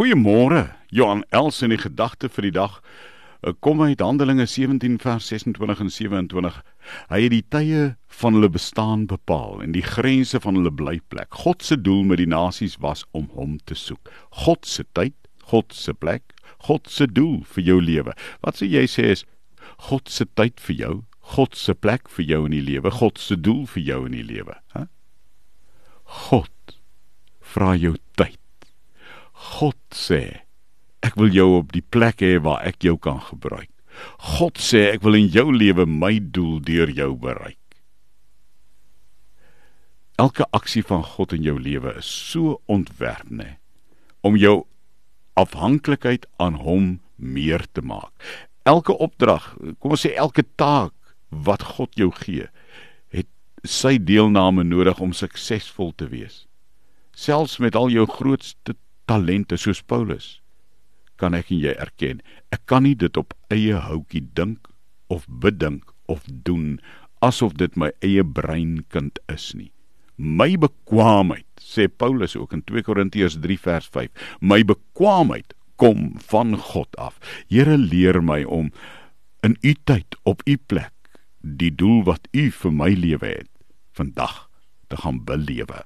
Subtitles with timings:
[0.00, 0.70] Goeiemôre.
[0.88, 2.78] Johan Els in die gedagte vir die dag
[3.44, 6.56] eh, kom uit Handelinge 17 vers 26 en 27.
[7.10, 7.82] Hy het die tye
[8.22, 11.36] van hulle bestaan bepaal en die grense van hulle blyplek.
[11.44, 14.08] God se doel met die nasies was om hom te soek.
[14.46, 15.18] God se tyd,
[15.52, 16.32] God se plek,
[16.64, 18.16] God se doel vir jou lewe.
[18.40, 19.28] Wat sê jy sê is
[19.90, 20.94] God se tyd vir jou,
[21.36, 24.24] God se plek vir jou in die lewe, God se doel vir jou in die
[24.32, 24.88] lewe, hè?
[26.30, 26.78] God
[27.52, 27.98] vra jou.
[29.60, 30.46] God sê
[31.04, 33.68] ek wil jou op die plek hê waar ek jou kan gebruik.
[34.40, 37.58] God sê ek wil in jou lewe my doel deur jou bereik.
[40.16, 43.58] Elke aksie van God in jou lewe is so ontwerp nê
[44.24, 44.62] om jou
[45.40, 48.12] afhanklikheid aan hom meer te maak.
[48.64, 50.96] Elke opdrag, kom ons sê elke taak
[51.28, 52.48] wat God jou gee,
[53.12, 53.28] het
[53.64, 56.46] sy deelname nodig om suksesvol te wees.
[57.12, 60.38] Selfs met al jou grootste talente soos Paulus.
[61.18, 62.22] Kan ek en jy erken
[62.54, 64.70] ek kan nie dit op eie houtjie dink
[65.10, 66.78] of bedink of doen
[67.26, 69.72] asof dit my eie breinkind is nie.
[70.16, 76.54] My bekwaamheid sê Paulus ook in 2 Korintiërs 3 vers 5 my bekwaamheid kom van
[76.70, 77.18] God af.
[77.48, 78.70] Here leer my om
[79.42, 80.94] in u tyd op u plek
[81.40, 83.50] die doel wat u vir my lewe het
[83.96, 84.44] vandag
[84.92, 85.82] te gaan belewe